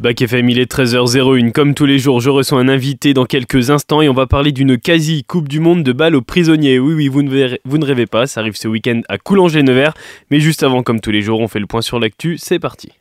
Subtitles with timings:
[0.00, 1.52] Bac FM, il est 13h01.
[1.52, 4.50] Comme tous les jours, je reçois un invité dans quelques instants et on va parler
[4.50, 6.78] d'une quasi Coupe du Monde de balle aux prisonniers.
[6.78, 9.92] Oui, oui, vous ne, vous ne rêvez pas, ça arrive ce week-end à Coulanger-Nevers.
[10.30, 12.38] Mais juste avant, comme tous les jours, on fait le point sur l'actu.
[12.38, 12.92] C'est parti.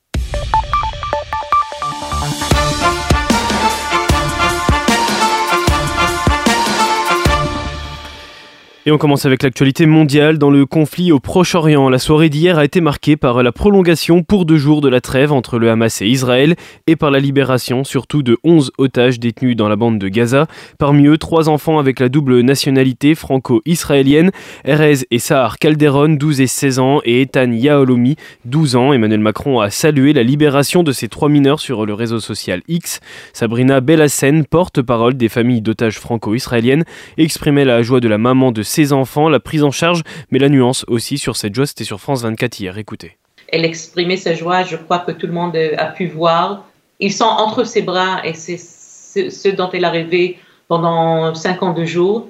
[8.92, 10.40] On commence avec l'actualité mondiale.
[10.40, 14.46] Dans le conflit au Proche-Orient, la soirée d'hier a été marquée par la prolongation pour
[14.46, 16.56] deux jours de la trêve entre le Hamas et Israël
[16.88, 20.48] et par la libération surtout de 11 otages détenus dans la bande de Gaza.
[20.80, 24.32] Parmi eux, trois enfants avec la double nationalité franco-israélienne,
[24.66, 28.16] Erez et Sahar Calderon, 12 et 16 ans, et Ethan Yaolomi,
[28.46, 28.94] 12 ans.
[28.94, 33.02] Emmanuel Macron a salué la libération de ces trois mineurs sur le réseau social X.
[33.34, 36.86] Sabrina Bellassen, porte-parole des familles d'otages franco-israéliennes,
[37.18, 40.48] exprimait la joie de la maman de ses enfants, la prise en charge, mais la
[40.48, 42.78] nuance aussi sur cette joie, c'était sur France 24 hier.
[42.78, 43.18] Écoutez.
[43.50, 46.64] Elle exprimait sa joie, je crois que tout le monde a pu voir.
[47.02, 52.28] Ils sont entre ses bras et c'est ce dont elle a rêvé pendant 52 jours,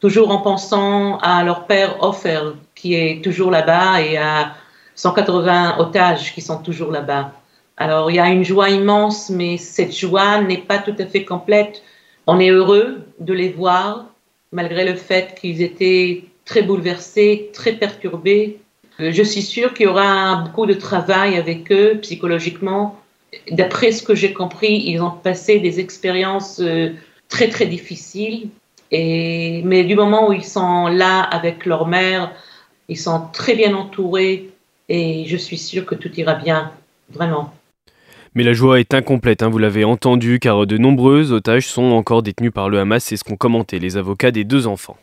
[0.00, 4.54] toujours en pensant à leur père Ofer, qui est toujours là-bas, et à
[4.94, 7.32] 180 otages qui sont toujours là-bas.
[7.76, 11.26] Alors il y a une joie immense, mais cette joie n'est pas tout à fait
[11.26, 11.82] complète.
[12.26, 14.06] On est heureux de les voir,
[14.52, 18.58] malgré le fait qu'ils étaient très bouleversés, très perturbés.
[19.00, 22.98] Euh, je suis sûre qu'il y aura beaucoup de travail avec eux psychologiquement.
[23.50, 26.90] D'après ce que j'ai compris, ils ont passé des expériences euh,
[27.28, 28.50] très très difficiles.
[28.90, 32.32] Et, mais du moment où ils sont là avec leur mère,
[32.88, 34.50] ils sont très bien entourés
[34.90, 36.72] et je suis sûre que tout ira bien,
[37.08, 37.54] vraiment.
[38.34, 42.22] Mais la joie est incomplète, hein, vous l'avez entendu, car de nombreux otages sont encore
[42.22, 44.96] détenus par le Hamas, c'est ce qu'ont commenté les avocats des deux enfants.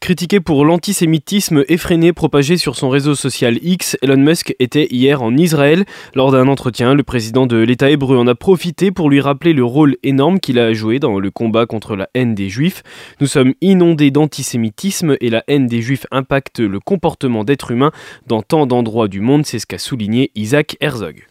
[0.00, 5.36] Critiqué pour l'antisémitisme effréné propagé sur son réseau social X, Elon Musk était hier en
[5.36, 5.84] Israël.
[6.14, 9.62] Lors d'un entretien, le président de l'État hébreu en a profité pour lui rappeler le
[9.62, 12.82] rôle énorme qu'il a joué dans le combat contre la haine des juifs.
[13.20, 17.92] Nous sommes inondés d'antisémitisme et la haine des juifs impacte le comportement d'être humain
[18.26, 21.26] dans tant d'endroits du monde, c'est ce qu'a souligné Isaac Herzog.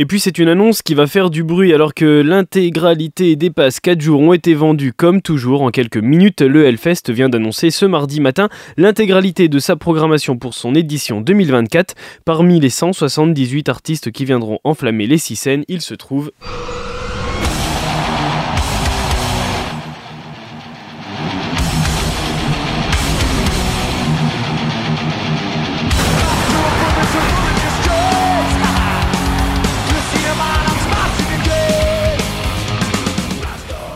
[0.00, 3.80] Et puis c'est une annonce qui va faire du bruit alors que l'intégralité des passes
[3.80, 6.40] 4 jours ont été vendues comme toujours en quelques minutes.
[6.40, 11.94] Le Hellfest vient d'annoncer ce mardi matin l'intégralité de sa programmation pour son édition 2024.
[12.24, 16.32] Parmi les 178 artistes qui viendront enflammer les six scènes, il se trouve...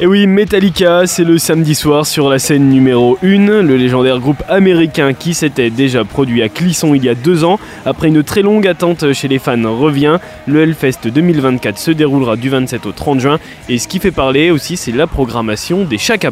[0.05, 4.43] Et oui, Metallica, c'est le samedi soir sur la scène numéro 1, le légendaire groupe
[4.51, 7.59] américain qui s'était déjà produit à Clisson il y a deux ans.
[7.87, 12.51] Après une très longue attente chez les fans revient, le Hellfest 2024 se déroulera du
[12.51, 13.39] 27 au 30 juin.
[13.71, 16.31] Et ce qui fait parler aussi c'est la programmation des Chaka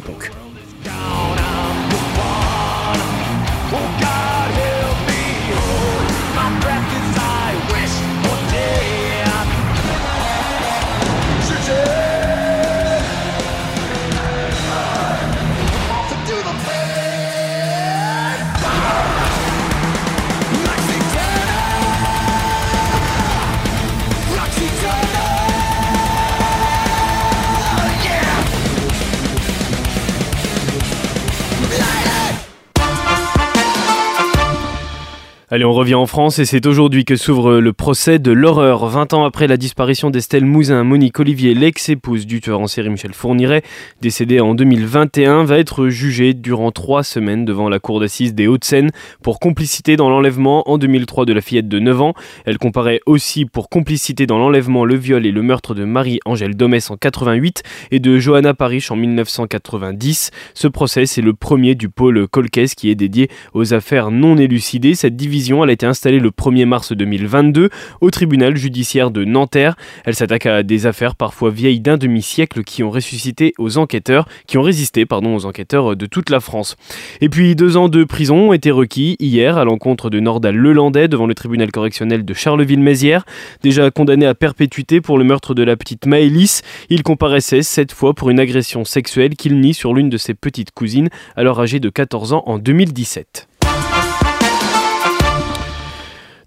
[35.55, 38.87] Allez, on revient en France et c'est aujourd'hui que s'ouvre le procès de l'horreur.
[38.87, 43.13] 20 ans après la disparition d'Estelle Mouzin, Monique Olivier, l'ex-épouse du tueur en série Michel
[43.13, 43.63] Fourniret,
[44.01, 48.93] décédée en 2021, va être jugée durant trois semaines devant la cour d'assises des Hauts-de-Seine
[49.23, 52.15] pour complicité dans l'enlèvement en 2003 de la fillette de 9 ans.
[52.47, 56.91] Elle comparaît aussi pour complicité dans l'enlèvement, le viol et le meurtre de Marie-Angèle Domès
[56.91, 60.31] en 88 et de Johanna Parish en 1990.
[60.55, 64.95] Ce procès, c'est le premier du pôle Colquès qui est dédié aux affaires non élucidées.
[64.95, 69.77] Cette division elle a été installée le 1er mars 2022 au tribunal judiciaire de Nanterre.
[70.05, 74.59] Elle s'attaque à des affaires parfois vieilles d'un demi-siècle qui ont ressuscité aux enquêteurs, qui
[74.59, 76.77] ont résisté pardon, aux enquêteurs de toute la France.
[77.21, 81.09] Et puis deux ans de prison ont été requis hier à l'encontre de Nordal Lelandais
[81.09, 83.25] devant le tribunal correctionnel de Charleville-Mézières.
[83.63, 88.15] Déjà condamné à perpétuité pour le meurtre de la petite Maëlys, il comparaissait cette fois
[88.15, 91.89] pour une agression sexuelle qu'il nie sur l'une de ses petites cousines, alors âgée de
[91.89, 93.49] 14 ans en 2017.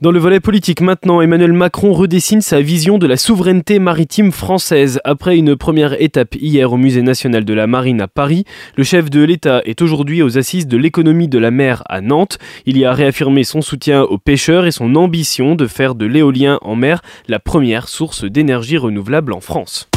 [0.05, 4.99] Dans le volet politique maintenant, Emmanuel Macron redessine sa vision de la souveraineté maritime française.
[5.03, 8.43] Après une première étape hier au Musée national de la marine à Paris,
[8.75, 12.37] le chef de l'État est aujourd'hui aux assises de l'économie de la mer à Nantes.
[12.67, 16.59] Il y a réaffirmé son soutien aux pêcheurs et son ambition de faire de l'éolien
[16.61, 19.89] en mer la première source d'énergie renouvelable en France.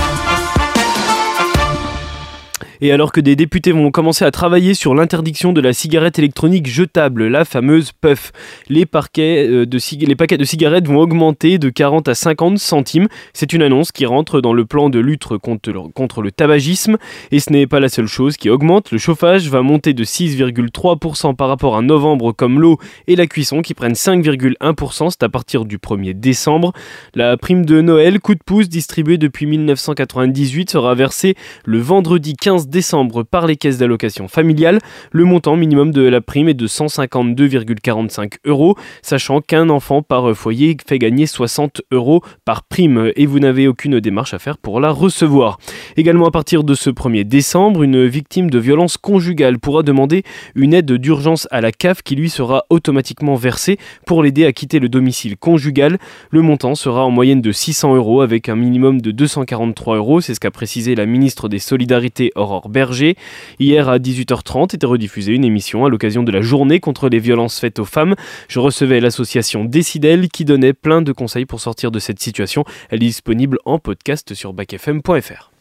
[2.81, 6.67] Et alors que des députés vont commencer à travailler sur l'interdiction de la cigarette électronique
[6.69, 8.33] jetable, la fameuse puff,
[8.69, 13.09] les, euh, paquets de cigarettes vont augmenter de 40 à 50 centimes.
[13.33, 16.97] C'est une annonce qui rentre dans le plan de lutte contre le, contre le tabagisme.
[17.33, 18.93] Et ce n'est pas la seule chose qui augmente.
[18.93, 23.61] Le chauffage va monter de 6,3% par rapport à novembre comme l'eau et la cuisson
[23.61, 25.11] qui prennent 5,1%.
[25.11, 26.73] C'est à partir du 1er décembre.
[27.15, 31.35] La prime de Noël, coup de pouce distribuée depuis 1998, sera versée
[31.65, 34.79] le vendredi 15 décembre par les caisses d'allocation familiale.
[35.11, 40.77] Le montant minimum de la prime est de 152,45 euros, sachant qu'un enfant par foyer
[40.87, 44.91] fait gagner 60 euros par prime et vous n'avez aucune démarche à faire pour la
[44.91, 45.59] recevoir.
[45.97, 50.23] Également à partir de ce 1er décembre, une victime de violence conjugale pourra demander
[50.55, 54.79] une aide d'urgence à la CAF qui lui sera automatiquement versée pour l'aider à quitter
[54.79, 55.99] le domicile conjugal.
[56.31, 60.35] Le montant sera en moyenne de 600 euros avec un minimum de 243 euros, c'est
[60.35, 63.17] ce qu'a précisé la ministre des Solidarités Aurore Berger.
[63.61, 67.61] Hier à 18h30 était rediffusée une émission à l'occasion de la journée contre les violences
[67.61, 68.17] faites aux femmes.
[68.49, 72.65] Je recevais l'association Décidel qui donnait plein de conseils pour sortir de cette situation.
[72.91, 75.58] Elle est disponible en podcast sur backfm.fr.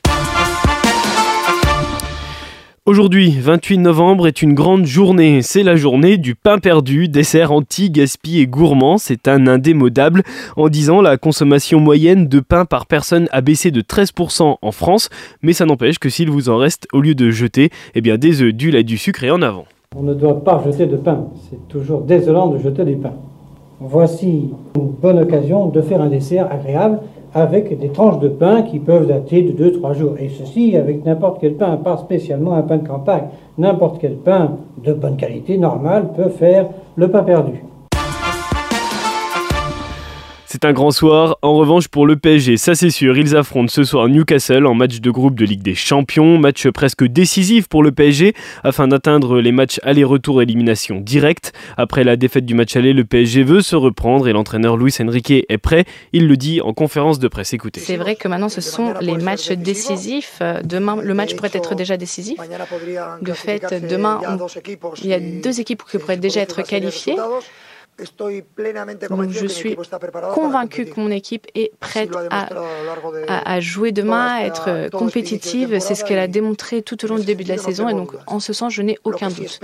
[2.88, 5.42] Aujourd'hui, 28 novembre, est une grande journée.
[5.42, 8.98] C'est la journée du pain perdu, dessert anti-gaspi et gourmand.
[8.98, 10.24] C'est un indémodable.
[10.56, 14.72] En 10 ans, la consommation moyenne de pain par personne a baissé de 13% en
[14.72, 15.10] France.
[15.42, 18.42] Mais ça n'empêche que s'il vous en reste, au lieu de jeter, eh bien des
[18.42, 19.66] œufs, du lait, du sucre et en avant.
[19.94, 21.28] On ne doit pas jeter de pain.
[21.50, 23.16] C'est toujours désolant de jeter du pain.
[23.82, 27.00] Voici une bonne occasion de faire un dessert agréable
[27.34, 30.14] avec des tranches de pain qui peuvent dater de 2-3 jours.
[30.20, 33.26] Et ceci avec n'importe quel pain, pas spécialement un pain de campagne.
[33.58, 37.64] N'importe quel pain de bonne qualité, normal, peut faire le pain perdu.
[40.60, 41.38] C'est un grand soir.
[41.44, 45.02] En revanche, pour le PSG, ça c'est sûr, ils affrontent ce soir Newcastle en match
[45.02, 46.40] de groupe de Ligue des Champions.
[46.40, 48.34] Match presque décisif pour le PSG
[48.64, 51.54] afin d'atteindre les matchs aller-retour élimination directe.
[51.78, 55.30] Après la défaite du match aller, le PSG veut se reprendre et l'entraîneur Luis Enrique
[55.48, 55.86] est prêt.
[56.12, 57.54] Il le dit en conférence de presse.
[57.54, 57.80] Écoutez.
[57.80, 60.42] C'est vrai que maintenant ce sont les matchs décisifs.
[60.64, 62.40] Demain, le match pourrait être déjà décisif.
[63.22, 64.22] De fait, demain,
[65.04, 67.16] il y a deux équipes qui pourraient déjà être qualifiées.
[69.10, 69.76] Donc je suis
[70.34, 72.50] convaincu que mon équipe est prête à,
[73.28, 75.80] à, jouer demain, à être compétitive.
[75.80, 78.12] C'est ce qu'elle a démontré tout au long du début de la saison et donc
[78.28, 79.60] en ce sens, je n'ai aucun doute.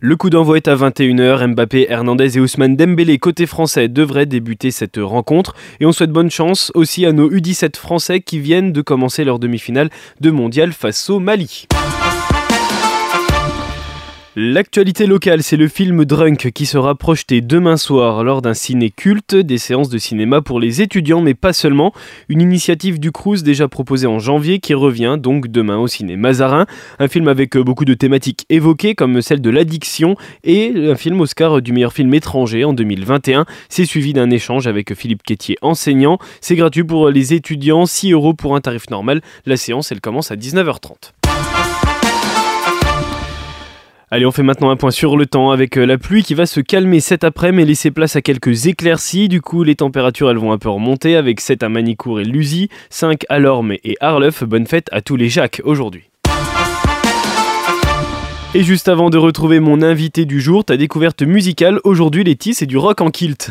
[0.00, 1.54] Le coup d'envoi est à 21h.
[1.54, 5.54] Mbappé, Hernandez et Ousmane Dembélé côté français devraient débuter cette rencontre.
[5.80, 9.38] Et on souhaite bonne chance aussi à nos U17 français qui viennent de commencer leur
[9.38, 9.90] demi-finale
[10.20, 11.66] de mondial face au Mali.
[14.34, 19.34] L'actualité locale, c'est le film Drunk qui sera projeté demain soir lors d'un ciné culte,
[19.36, 21.92] des séances de cinéma pour les étudiants, mais pas seulement.
[22.30, 26.64] Une initiative du Crous déjà proposée en janvier qui revient donc demain au ciné Mazarin.
[26.98, 31.60] Un film avec beaucoup de thématiques évoquées comme celle de l'addiction et un film Oscar
[31.60, 33.44] du meilleur film étranger en 2021.
[33.68, 36.16] C'est suivi d'un échange avec Philippe Quétier, enseignant.
[36.40, 39.20] C'est gratuit pour les étudiants, 6 euros pour un tarif normal.
[39.44, 41.21] La séance, elle commence à 19h30.
[44.14, 46.44] Allez, on fait maintenant un point sur le temps avec euh, la pluie qui va
[46.44, 49.26] se calmer cet après-midi et laisser place à quelques éclaircies.
[49.26, 52.68] Du coup, les températures elles vont un peu remonter avec 7 à Manicourt et Lusy,
[52.90, 54.44] 5 à Lorme et Arleuf.
[54.44, 56.10] Bonne fête à tous les Jacques aujourd'hui.
[58.54, 62.66] Et juste avant de retrouver mon invité du jour, ta découverte musicale, aujourd'hui Letty, c'est
[62.66, 63.50] du rock en kilt.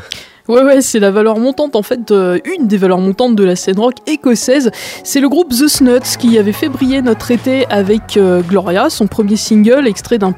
[0.52, 3.80] Ouais, ouais, c'est la valeur montante, en fait, une des valeurs montantes de la scène
[3.80, 4.70] rock écossaise.
[5.06, 9.08] C'est le groupe The Snuts qui avait fait briller notre été avec euh, Gloria, son
[9.08, 10.34] premier single, extrait d'un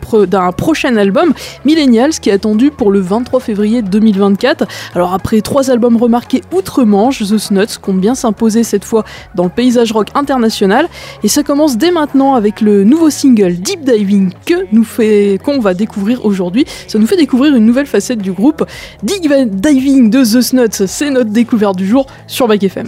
[0.52, 1.34] prochain album,
[1.66, 4.68] Millennials, qui est attendu pour le 23 février 2024.
[4.94, 9.50] Alors, après trois albums remarqués outre-Manche, The Snuts compte bien s'imposer cette fois dans le
[9.50, 10.90] paysage rock international.
[11.24, 15.60] Et ça commence dès maintenant avec le nouveau single Deep Diving que nous fait, qu'on
[15.60, 16.66] va découvrir aujourd'hui.
[16.88, 18.64] Ça nous fait découvrir une nouvelle facette du groupe.
[19.02, 22.88] Deep Diving de The Snuts, c'est notre découverte du jour sur Back FM.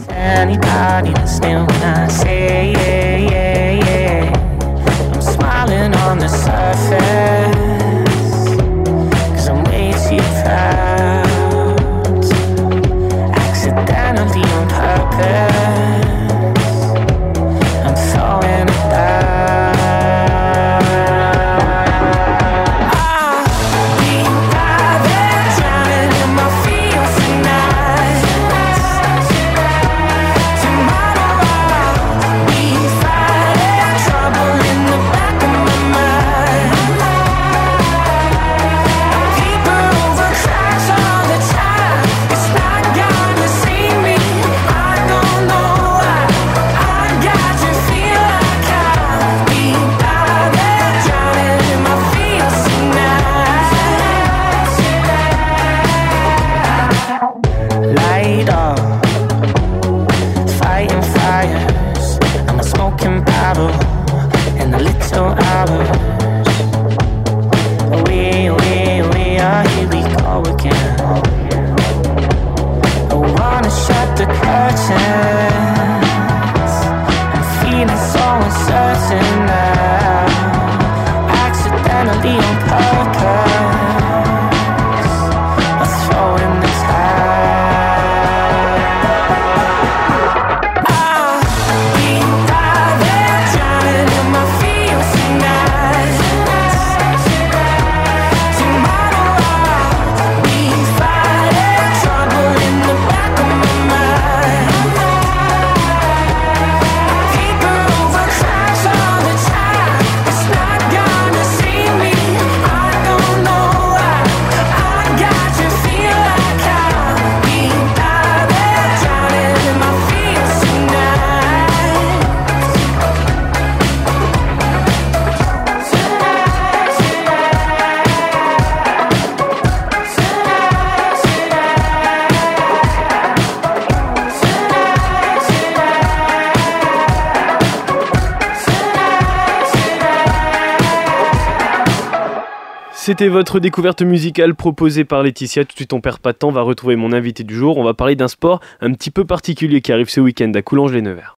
[143.06, 145.64] C'était votre découverte musicale proposée par Laetitia.
[145.64, 147.78] Tout de suite, on perd pas de temps, on va retrouver mon invité du jour.
[147.78, 151.34] On va parler d'un sport un petit peu particulier qui arrive ce week-end à Coulanges-les-Nevers.